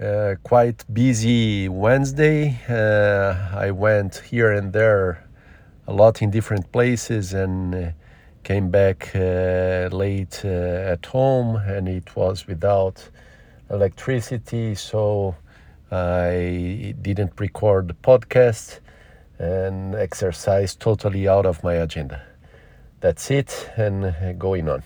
[0.00, 2.56] Uh, quite busy Wednesday.
[2.68, 5.26] Uh, I went here and there
[5.88, 7.90] a lot in different places and uh,
[8.44, 13.08] came back uh, late uh, at home, and it was without
[13.70, 15.34] electricity, so
[15.90, 18.78] I didn't record the podcast
[19.40, 22.22] and exercise totally out of my agenda.
[23.00, 24.84] That's it, and going on.